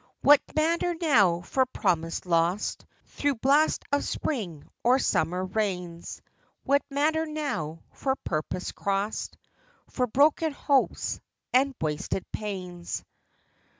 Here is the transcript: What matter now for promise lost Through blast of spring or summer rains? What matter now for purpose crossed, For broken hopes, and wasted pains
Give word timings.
What 0.21 0.41
matter 0.55 0.95
now 0.99 1.41
for 1.41 1.63
promise 1.67 2.25
lost 2.25 2.87
Through 3.05 3.35
blast 3.35 3.85
of 3.91 4.03
spring 4.03 4.67
or 4.83 4.97
summer 4.97 5.45
rains? 5.45 6.23
What 6.63 6.81
matter 6.89 7.27
now 7.27 7.83
for 7.91 8.15
purpose 8.15 8.71
crossed, 8.71 9.37
For 9.91 10.07
broken 10.07 10.53
hopes, 10.53 11.19
and 11.53 11.75
wasted 11.79 12.25
pains 12.31 13.05